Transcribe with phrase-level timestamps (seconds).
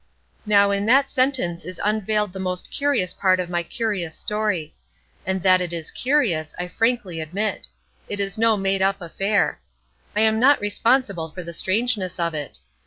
[0.47, 4.73] Now, in that sentence is unveiled the most curious part of my curious story;
[5.27, 7.67] and that it is curious, I frankly admit.
[8.09, 9.59] It is no made up affair.
[10.15, 12.57] I am not responsible for the strangeness of it.